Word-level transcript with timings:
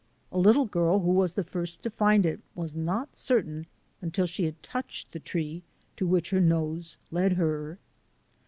A 0.31 0.37
little 0.39 0.65
girl 0.65 1.01
who 1.01 1.11
was 1.11 1.35
the 1.35 1.43
first 1.43 1.83
to 1.83 1.91
find 1.91 2.25
it 2.25 2.39
was 2.55 2.75
not 2.75 3.15
certain 3.15 3.67
until 4.01 4.25
she 4.25 4.45
had 4.45 4.63
touched 4.63 5.11
the 5.11 5.19
tree 5.19 5.61
to 5.95 6.07
which 6.07 6.31
her 6.31 6.41
nose 6.41 6.97
led 7.11 7.33
her. 7.33 7.77